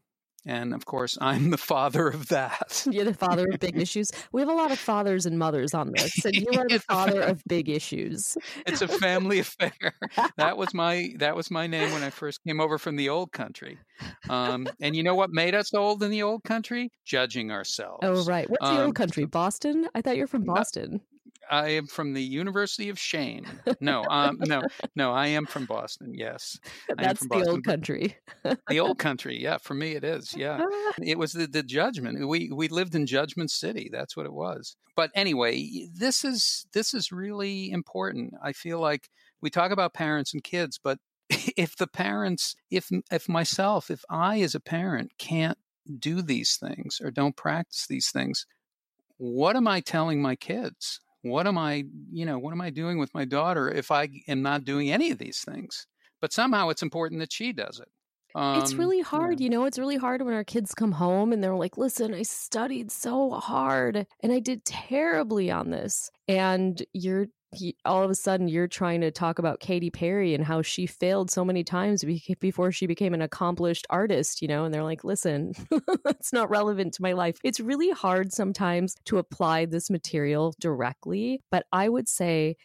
[0.48, 2.86] And of course, I'm the father of that.
[2.90, 4.12] You're the father of big issues.
[4.32, 7.22] We have a lot of fathers and mothers on this, and you are the father
[7.22, 8.38] of big issues.
[8.66, 9.94] It's a family affair.
[10.38, 13.34] That was my that was my name when I first came over from the old
[13.34, 13.78] country.
[14.30, 16.92] Um, and you know what made us old in the old country?
[17.06, 18.00] Judging ourselves.
[18.04, 18.50] Oh, right.
[18.50, 19.26] What's um, the old um, country?
[19.26, 19.90] Boston?
[19.94, 21.02] I thought you're from Boston.
[21.50, 23.46] I am from the University of Shane.
[23.80, 24.62] No, um, no,
[24.96, 25.12] no.
[25.12, 26.14] I am from Boston.
[26.14, 26.60] Yes,
[26.98, 27.50] that's the Boston.
[27.50, 28.16] old country.
[28.68, 29.42] the old country.
[29.42, 30.36] Yeah, for me it is.
[30.36, 30.64] Yeah,
[31.02, 32.28] it was the, the judgment.
[32.28, 33.90] We we lived in Judgment City.
[33.92, 34.76] That's what it was.
[34.96, 38.34] But anyway, this is this is really important.
[38.42, 39.10] I feel like
[39.42, 40.98] we talk about parents and kids, but
[41.30, 45.58] if the parents, if if myself, if I as a parent can't
[46.00, 48.46] do these things or don't practice these things,
[49.18, 51.00] what am I telling my kids?
[51.22, 54.42] What am I, you know, what am I doing with my daughter if I am
[54.42, 55.88] not doing any of these things?
[56.22, 57.90] But somehow it's important that she does it.
[58.36, 59.46] Um, it's really hard, yeah.
[59.46, 62.22] you know, it's really hard when our kids come home and they're like, listen, I
[62.22, 66.12] studied so hard and I did terribly on this.
[66.28, 67.28] And you're
[67.86, 71.32] all of a sudden you're trying to talk about Katy Perry and how she failed
[71.32, 72.04] so many times
[72.40, 75.54] before she became an accomplished artist, you know, and they're like, listen,
[76.06, 77.38] it's not relevant to my life.
[77.44, 82.58] It's really hard sometimes to apply this material directly, but I would say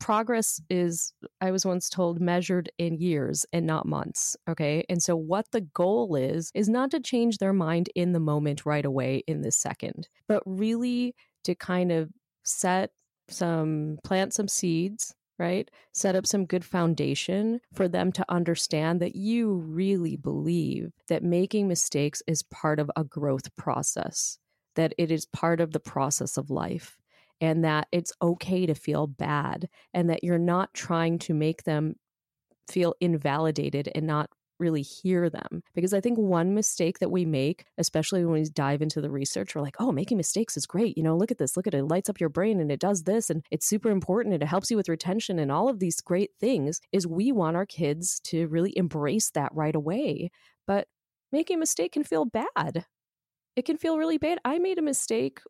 [0.00, 5.16] progress is i was once told measured in years and not months okay and so
[5.16, 9.22] what the goal is is not to change their mind in the moment right away
[9.26, 12.10] in this second but really to kind of
[12.42, 12.90] set
[13.28, 15.68] some plant some seeds right?
[15.92, 21.66] Set up some good foundation for them to understand that you really believe that making
[21.66, 24.38] mistakes is part of a growth process
[24.74, 26.96] that it is part of the process of life
[27.40, 31.94] and that it's okay to feel bad and that you're not trying to make them
[32.68, 35.62] feel invalidated and not really hear them.
[35.74, 39.54] Because I think one mistake that we make, especially when we dive into the research,
[39.54, 40.96] we're like, oh, making mistakes is great.
[40.96, 42.80] You know, look at this, look at it, it lights up your brain and it
[42.80, 45.80] does this and it's super important and it helps you with retention and all of
[45.80, 46.80] these great things.
[46.92, 50.30] Is we want our kids to really embrace that right away.
[50.66, 50.88] But
[51.32, 52.86] making a mistake can feel bad.
[53.56, 54.38] It can feel really bad.
[54.44, 55.40] I made a mistake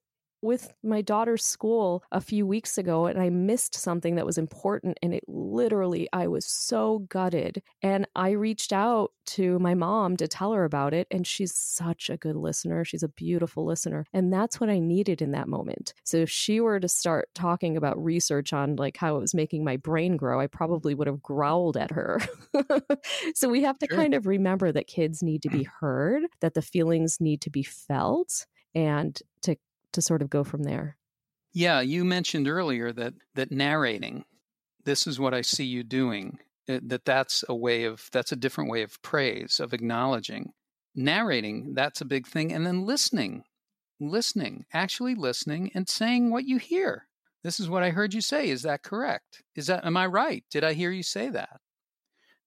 [0.44, 4.98] with my daughter's school a few weeks ago and I missed something that was important
[5.02, 10.28] and it literally I was so gutted and I reached out to my mom to
[10.28, 14.30] tell her about it and she's such a good listener she's a beautiful listener and
[14.30, 18.02] that's what I needed in that moment so if she were to start talking about
[18.02, 21.78] research on like how it was making my brain grow I probably would have growled
[21.78, 22.20] at her
[23.34, 23.96] so we have to sure.
[23.96, 27.62] kind of remember that kids need to be heard that the feelings need to be
[27.62, 29.56] felt and to
[29.94, 30.96] to sort of go from there.
[31.52, 34.24] Yeah, you mentioned earlier that that narrating,
[34.84, 36.38] this is what I see you doing.
[36.68, 40.52] Eh, that that's a way of that's a different way of praise of acknowledging.
[40.96, 43.42] Narrating, that's a big thing, and then listening,
[44.00, 47.08] listening, actually listening and saying what you hear.
[47.42, 48.48] This is what I heard you say.
[48.48, 49.42] Is that correct?
[49.54, 50.44] Is that am I right?
[50.50, 51.60] Did I hear you say that?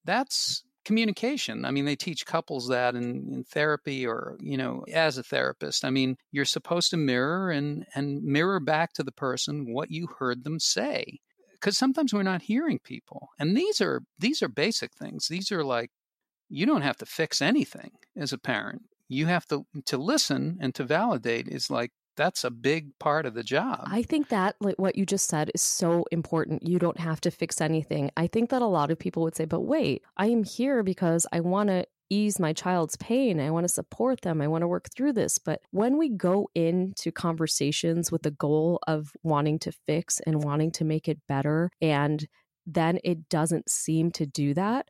[0.06, 1.66] That's communication.
[1.66, 5.84] I mean, they teach couples that in, in therapy or, you know, as a therapist.
[5.84, 10.08] I mean, you're supposed to mirror and, and mirror back to the person what you
[10.18, 11.20] heard them say.
[11.52, 13.32] Because sometimes we're not hearing people.
[13.38, 15.28] And these are these are basic things.
[15.28, 15.90] These are like
[16.48, 18.84] you don't have to fix anything as a parent.
[19.10, 23.34] You have to to listen and to validate is like that's a big part of
[23.34, 23.86] the job.
[23.86, 26.68] I think that like what you just said is so important.
[26.68, 28.12] You don't have to fix anything.
[28.18, 31.26] I think that a lot of people would say, "But wait, I am here because
[31.32, 33.40] I want to ease my child's pain.
[33.40, 34.42] I want to support them.
[34.42, 38.80] I want to work through this." But when we go into conversations with the goal
[38.88, 42.28] of wanting to fix and wanting to make it better and
[42.66, 44.90] then it doesn't seem to do that,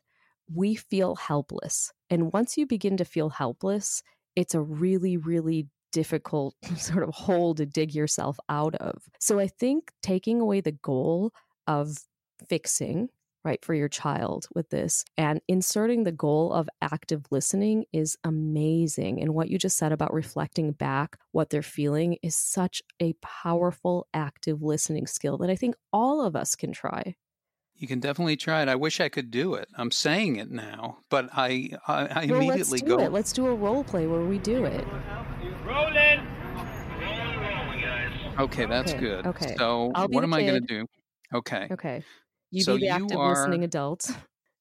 [0.52, 1.92] we feel helpless.
[2.10, 4.02] And once you begin to feel helpless,
[4.34, 9.02] it's a really, really difficult sort of hole to dig yourself out of.
[9.20, 11.32] So I think taking away the goal
[11.66, 11.96] of
[12.48, 13.08] fixing
[13.44, 19.20] right for your child with this and inserting the goal of active listening is amazing
[19.20, 24.06] and what you just said about reflecting back what they're feeling is such a powerful
[24.12, 27.14] active listening skill that i think all of us can try
[27.78, 28.68] you can definitely try it.
[28.68, 29.68] I wish I could do it.
[29.76, 32.98] I'm saying it now, but I I, I well, immediately let's do go.
[32.98, 33.12] It.
[33.12, 34.84] Let's do a role play where we do it.
[35.68, 36.26] Rolling.
[38.38, 39.00] Okay, that's okay.
[39.00, 39.26] good.
[39.26, 39.54] Okay.
[39.58, 40.36] So what am kid.
[40.36, 40.86] I going to do?
[41.34, 41.68] Okay.
[41.70, 42.02] Okay.
[42.50, 44.10] You so be the active you are, listening adult.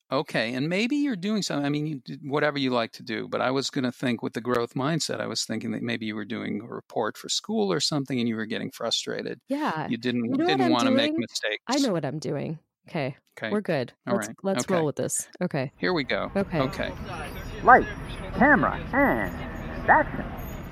[0.10, 1.66] Okay, and maybe you're doing something.
[1.66, 3.28] I mean, you whatever you like to do.
[3.28, 6.06] But I was going to think with the growth mindset, I was thinking that maybe
[6.06, 9.42] you were doing a report for school or something, and you were getting frustrated.
[9.50, 11.62] Yeah, you didn't you know didn't want to make mistakes.
[11.68, 12.58] I know what I'm doing.
[12.88, 13.18] Okay.
[13.38, 13.52] Okay.
[13.52, 13.92] We're good.
[14.08, 14.38] All let's right.
[14.44, 14.76] let's okay.
[14.76, 15.28] roll with this.
[15.42, 15.74] Okay.
[15.76, 16.32] Here we go.
[16.38, 16.62] Okay.
[16.62, 16.94] Okay.
[17.64, 17.86] Light,
[18.38, 20.24] camera, and action.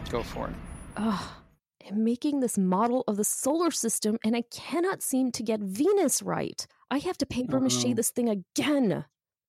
[0.10, 0.54] Go for it.
[0.98, 1.42] Oh,
[1.90, 6.22] I'm making this model of the solar system and I cannot seem to get Venus
[6.22, 6.66] right.
[6.90, 9.06] I have to paper mache this thing again.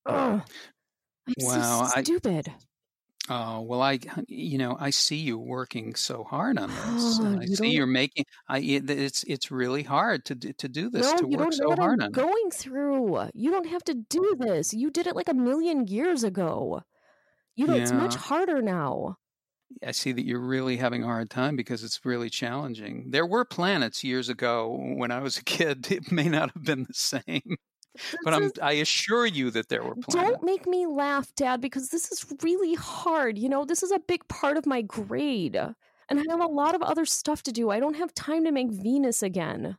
[0.06, 0.42] Ugh.
[1.28, 2.52] I'm Wow, so I- stupid.
[3.28, 7.42] Oh well, I you know I see you working so hard on this, Oh, I
[7.44, 8.24] you see you're making.
[8.48, 11.58] I it's it's really hard to do, to do this No, to you work don't
[11.58, 12.12] know so what I'm hard on it.
[12.12, 13.28] going through.
[13.34, 14.72] You don't have to do this.
[14.72, 16.82] You did it like a million years ago.
[17.56, 19.16] You know, it's much harder now.
[19.86, 23.10] I see that you're really having a hard time because it's really challenging.
[23.10, 25.90] There were planets years ago when I was a kid.
[25.90, 27.56] It may not have been the same,
[28.24, 30.30] but I'm I assure you that there were planets.
[30.30, 33.38] don't make me laugh, Dad, because this is really hard.
[33.38, 35.56] You know, this is a big part of my grade.
[36.08, 37.70] And I have a lot of other stuff to do.
[37.70, 39.76] I don't have time to make Venus again.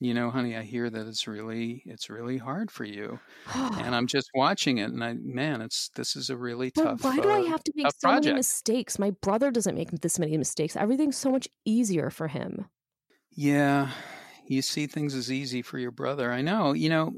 [0.00, 3.18] You know, honey, I hear that it's really it's really hard for you,
[3.76, 7.00] and I'm just watching it, and I man, it's this is a really But tough
[7.00, 8.98] why do I uh, have to make so many mistakes?
[9.00, 10.76] My brother doesn't make this many mistakes.
[10.76, 12.68] Everything's so much easier for him.
[13.30, 13.90] Yeah,
[14.46, 16.32] you see things as easy for your brother.
[16.32, 16.72] I know.
[16.72, 17.12] You know,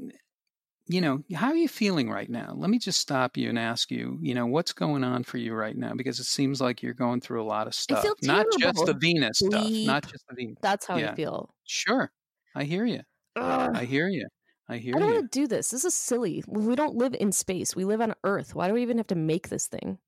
[0.87, 2.53] you know, how are you feeling right now?
[2.55, 5.53] Let me just stop you and ask you, you know, what's going on for you
[5.53, 5.93] right now?
[5.95, 8.93] Because it seems like you're going through a lot of I stuff, not just the.
[8.93, 10.57] Venus stuff, not just the Venus.
[10.61, 11.55] That's how I feel.
[11.65, 12.11] sure.
[12.55, 13.01] I hear you.
[13.35, 13.71] Ugh.
[13.73, 14.27] I hear you.
[14.67, 15.15] I hear I don't you.
[15.15, 15.69] want to do this.
[15.69, 16.43] This is silly.
[16.47, 17.75] We don't live in space.
[17.75, 18.55] We live on Earth.
[18.55, 19.99] Why do we even have to make this thing?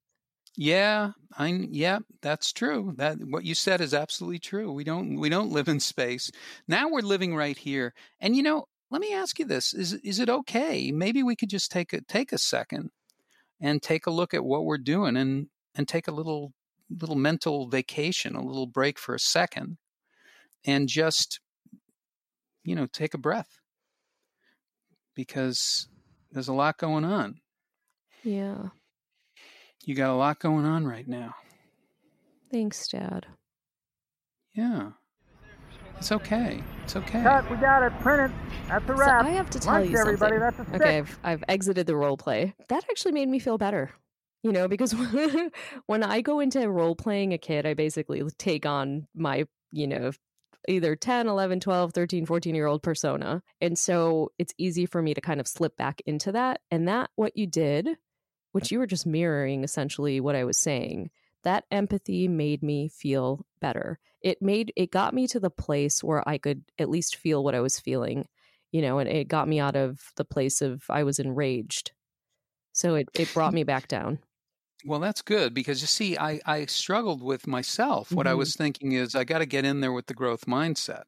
[0.56, 2.94] Yeah, I yeah, that's true.
[2.98, 4.70] That what you said is absolutely true.
[4.72, 6.30] We don't we don't live in space.
[6.68, 7.94] Now we're living right here.
[8.20, 9.72] And you know, let me ask you this.
[9.72, 10.92] Is is it okay?
[10.92, 12.90] Maybe we could just take a take a second
[13.60, 16.52] and take a look at what we're doing and and take a little
[16.90, 19.78] little mental vacation, a little break for a second
[20.64, 21.40] and just,
[22.64, 23.60] you know, take a breath
[25.14, 25.88] because
[26.30, 27.36] there's a lot going on.
[28.22, 28.68] Yeah.
[29.84, 31.34] You got a lot going on right now.
[32.52, 33.26] Thanks, Dad.
[34.54, 34.90] Yeah.
[35.98, 36.62] It's okay.
[36.84, 37.22] It's okay.
[37.22, 37.92] Cut, we got it.
[38.00, 38.30] printed.
[38.30, 38.68] it.
[38.68, 39.24] That's a So wrap.
[39.24, 40.38] I have to tell Lunch, you everybody.
[40.38, 40.58] something.
[40.58, 40.98] That's a Okay.
[40.98, 42.54] I've, I've exited the role play.
[42.68, 43.90] That actually made me feel better.
[44.42, 44.92] You know, because
[45.86, 50.10] when I go into role playing a kid, I basically take on my, you know,
[50.68, 53.42] either 10, 11, 12, 13, 14 year old persona.
[53.60, 56.60] And so it's easy for me to kind of slip back into that.
[56.70, 57.88] And that, what you did,
[58.52, 61.10] which you were just mirroring essentially what I was saying,
[61.44, 63.98] that empathy made me feel better.
[64.20, 67.54] It made, it got me to the place where I could at least feel what
[67.54, 68.28] I was feeling,
[68.70, 71.92] you know, and it got me out of the place of I was enraged.
[72.72, 74.20] So it, it brought me back down.
[74.84, 78.16] Well, that's good because you see, I, I struggled with myself.
[78.16, 78.34] What I Mhm.
[78.34, 81.04] was thinking is, I got to get in there with the growth mindset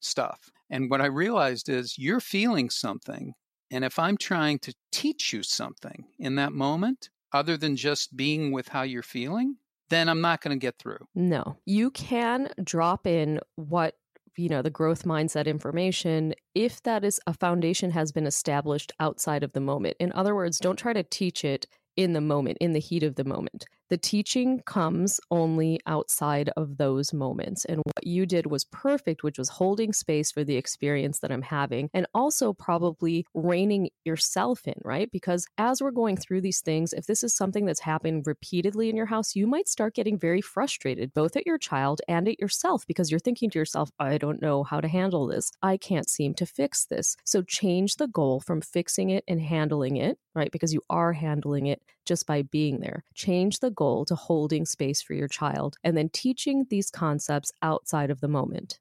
[0.00, 0.50] stuff.
[0.70, 3.34] And what I realized is, you're feeling something.
[3.70, 8.52] And if I'm trying to teach you something in that moment, other than just being
[8.52, 9.58] with how you're feeling,
[9.90, 11.06] then I'm not going to get through.
[11.14, 13.98] No, you can drop in what
[14.36, 19.42] you know the growth mindset information if that is a foundation has been established outside
[19.42, 19.96] of the moment.
[19.98, 21.66] In other words, don't try to teach it
[21.98, 23.66] in the moment, in the heat of the moment.
[23.90, 27.64] The teaching comes only outside of those moments.
[27.64, 31.42] And what you did was perfect, which was holding space for the experience that I'm
[31.42, 35.10] having and also probably reining yourself in, right?
[35.10, 38.96] Because as we're going through these things, if this is something that's happened repeatedly in
[38.96, 42.86] your house, you might start getting very frustrated, both at your child and at yourself,
[42.86, 45.50] because you're thinking to yourself, I don't know how to handle this.
[45.62, 47.16] I can't seem to fix this.
[47.24, 50.52] So change the goal from fixing it and handling it, right?
[50.52, 53.04] Because you are handling it just by being there.
[53.14, 58.10] Change the goal to holding space for your child and then teaching these concepts outside
[58.10, 58.80] of the moment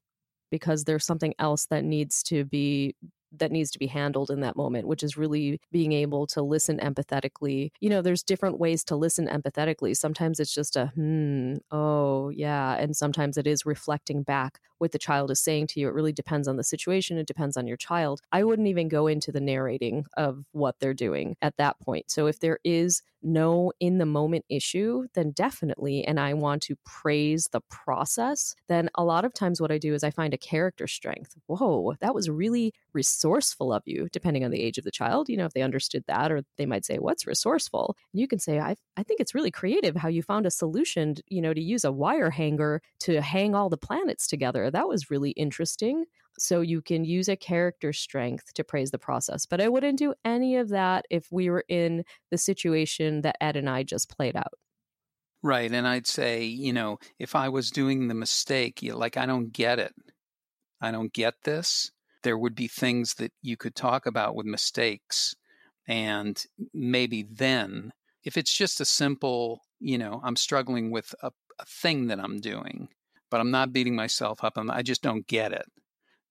[0.50, 2.96] because there's something else that needs to be
[3.38, 6.80] that needs to be handled in that moment which is really being able to listen
[6.80, 7.70] empathetically.
[7.80, 9.96] You know there's different ways to listen empathetically.
[9.96, 15.00] Sometimes it's just a hmm oh yeah and sometimes it is reflecting back what the
[15.00, 17.78] child is saying to you it really depends on the situation it depends on your
[17.78, 22.10] child i wouldn't even go into the narrating of what they're doing at that point
[22.10, 26.76] so if there is no in the moment issue, then definitely, and I want to
[26.86, 30.38] praise the process, then a lot of times what I do is I find a
[30.38, 31.36] character strength.
[31.48, 35.30] Whoa, that was really resourceful of you, depending on the age of the child.
[35.30, 37.96] You know, if they understood that, or they might say, What's resourceful?
[38.14, 41.16] And you can say, I, I think it's really creative how you found a solution,
[41.28, 44.67] you know, to use a wire hanger to hang all the planets together.
[44.72, 46.06] That was really interesting.
[46.40, 49.46] So you can use a character strength to praise the process.
[49.46, 53.56] But I wouldn't do any of that if we were in the situation that Ed
[53.56, 54.54] and I just played out.
[55.44, 55.72] Right.
[55.72, 59.80] And I'd say, you know, if I was doing the mistake, like, I don't get
[59.80, 59.94] it.
[60.82, 61.92] I don't get this.
[62.24, 65.36] There would be things that you could talk about with mistakes.
[65.88, 66.44] And
[66.74, 67.94] maybe then,
[68.24, 72.40] if it's just a simple, you know, I'm struggling with a, a thing that I'm
[72.40, 72.90] doing,
[73.30, 75.66] but I'm not beating myself up, and I just don't get it.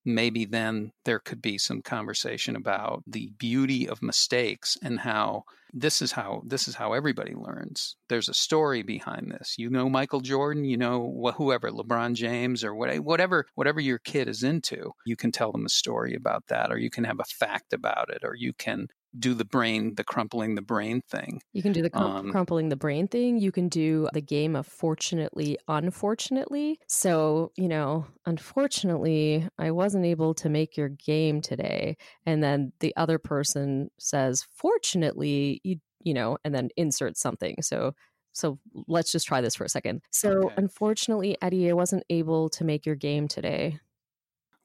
[0.05, 5.43] maybe then there could be some conversation about the beauty of mistakes and how
[5.73, 9.89] this is how this is how everybody learns there's a story behind this you know
[9.89, 14.91] michael jordan you know whoever lebron james or whatever whatever whatever your kid is into
[15.05, 18.09] you can tell them a story about that or you can have a fact about
[18.09, 18.87] it or you can
[19.19, 21.41] do the brain, the crumpling the brain thing.
[21.53, 23.39] You can do the um, crumpling the brain thing.
[23.39, 26.79] You can do the game of fortunately, unfortunately.
[26.87, 31.97] So, you know, unfortunately, I wasn't able to make your game today.
[32.25, 37.55] And then the other person says, fortunately, you, you know, and then insert something.
[37.61, 37.93] So,
[38.33, 40.01] so let's just try this for a second.
[40.11, 40.55] So, okay.
[40.57, 43.79] unfortunately, Eddie, I wasn't able to make your game today.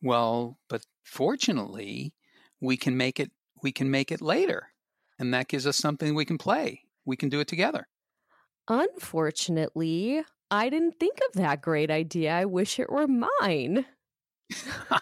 [0.03, 2.13] Well, but fortunately,
[2.61, 3.31] we can make it
[3.63, 4.69] we can make it later.
[5.19, 6.83] And that gives us something we can play.
[7.05, 7.87] We can do it together.
[8.69, 12.33] Unfortunately, I didn't think of that great idea.
[12.33, 13.87] I wish it were mine.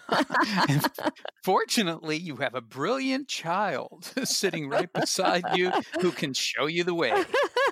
[1.44, 6.94] Fortunately, you have a brilliant child sitting right beside you who can show you the
[6.94, 7.24] way.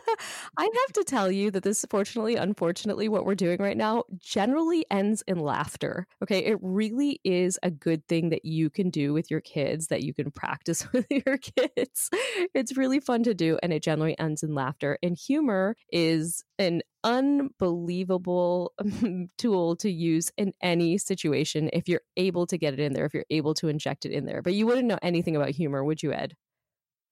[0.58, 4.84] I have to tell you that this, fortunately, unfortunately, what we're doing right now generally
[4.90, 6.06] ends in laughter.
[6.22, 6.44] Okay.
[6.44, 10.14] It really is a good thing that you can do with your kids, that you
[10.14, 12.10] can practice with your kids.
[12.54, 14.98] It's really fun to do, and it generally ends in laughter.
[15.02, 18.72] And humor is an unbelievable
[19.38, 23.14] tool to use in any situation if you're able to get it in there, if
[23.14, 24.42] you're able to inject it in there.
[24.42, 26.34] But you wouldn't know anything about humor, would you, Ed?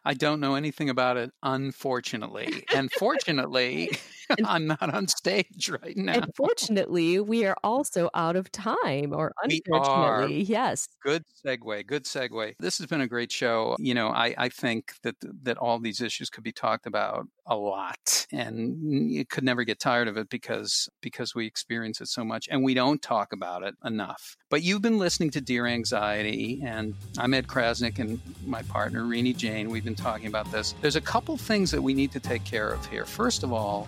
[0.07, 2.65] I don't know anything about it, unfortunately.
[2.73, 3.91] And fortunately,
[4.45, 6.15] I'm not on stage right now.
[6.15, 10.89] Unfortunately, we are also out of time, or unfortunately, yes.
[11.03, 11.87] Good segue.
[11.87, 12.55] Good segue.
[12.59, 13.77] This has been a great show.
[13.79, 17.57] You know, I, I think that that all these issues could be talked about a
[17.57, 22.25] lot, and you could never get tired of it because because we experience it so
[22.25, 24.37] much, and we don't talk about it enough.
[24.51, 29.35] But you've been listening to Dear Anxiety, and I'm Ed Krasnick, and my partner Renee
[29.35, 29.71] Jain.
[29.71, 30.75] We've been talking about this.
[30.81, 33.05] There's a couple things that we need to take care of here.
[33.05, 33.87] First of all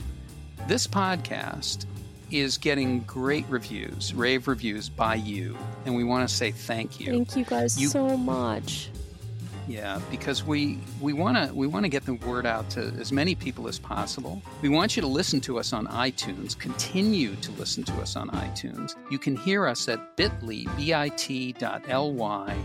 [0.69, 1.87] this podcast
[2.31, 5.57] is getting great reviews, rave reviews by you,
[5.87, 7.07] and we want to say thank you.
[7.07, 8.91] Thank you guys you, so much.
[9.66, 13.12] Yeah, because we we want to we want to get the word out to as
[13.12, 14.43] many people as possible.
[14.61, 16.59] We want you to listen to us on iTunes.
[16.59, 18.95] Continue to listen to us on iTunes.
[19.11, 22.57] You can hear us at bit.ly, bit.ly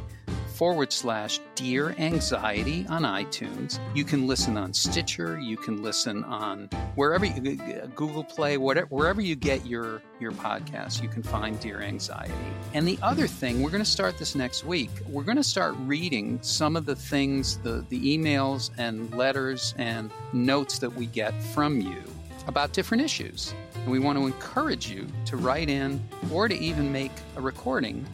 [0.53, 3.79] forward slash Dear Anxiety on iTunes.
[3.95, 5.39] You can listen on Stitcher.
[5.39, 7.55] You can listen on wherever you,
[7.95, 12.33] Google Play, whatever, wherever you get your your podcast, You can find Dear Anxiety.
[12.73, 14.91] And the other thing, we're going to start this next week.
[15.09, 20.11] We're going to start reading some of the things, the the emails and letters and
[20.31, 22.01] notes that we get from you
[22.47, 23.53] about different issues.
[23.75, 26.01] And we want to encourage you to write in
[26.31, 28.05] or to even make a recording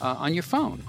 [0.00, 0.82] uh, on your phone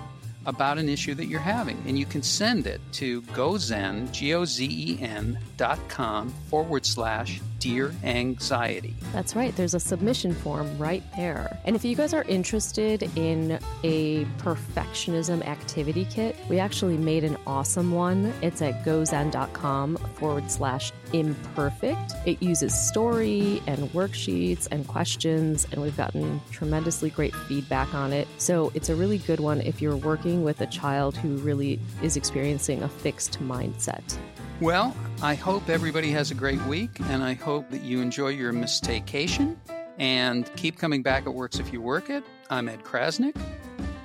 [0.48, 1.78] about an issue that you're having.
[1.86, 6.86] And you can send it to gozen, G O Z E N dot com forward
[6.86, 8.96] slash Dear Anxiety.
[9.14, 9.56] That's right.
[9.56, 11.60] There's a submission form right there.
[11.66, 17.36] And if you guys are interested in a perfectionism activity kit, we actually made an
[17.48, 18.32] awesome one.
[18.44, 22.14] It's at gozen.com forward slash imperfect.
[22.28, 28.28] It uses story and worksheets and questions, and we've gotten tremendously great feedback on it.
[28.38, 32.18] So it's a really good one if you're working with a child who really is
[32.18, 34.18] experiencing a fixed mindset.
[34.60, 38.52] Well, I hope everybody has a great week, and I hope that you enjoy your
[38.52, 39.56] mistakeation
[40.00, 41.28] and keep coming back.
[41.28, 42.24] It works if you work it.
[42.50, 43.40] I'm Ed Krasnick.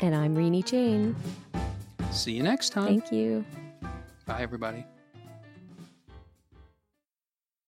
[0.01, 1.17] And I'm Renee Jain.
[2.11, 2.87] See you next time.
[2.87, 3.45] Thank you.
[4.27, 4.85] Bye, everybody.